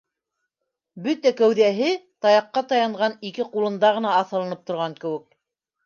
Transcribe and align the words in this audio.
Бөтә 1.07 1.33
кәүҙәһе 1.41 1.91
таяҡҡа 2.27 2.65
таянған 2.73 3.17
ике 3.31 3.49
ҡулында 3.55 3.97
ғына 4.01 4.19
аҫылынып 4.25 4.69
торған 4.73 5.03
кеүек. 5.07 5.29